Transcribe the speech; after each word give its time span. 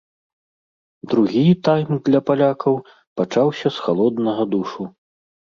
Другі 1.11 1.43
тайм 1.67 1.91
для 2.09 2.21
палякаў 2.31 2.75
пачаўся 3.23 3.67
з 3.77 3.87
халоднага 3.87 4.51
душу. 4.57 4.83